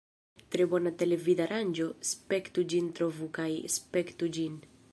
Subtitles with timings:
[0.53, 4.57] Tre bona televidaranĝo; spektu ĝin trovu kaj spektu ĝin!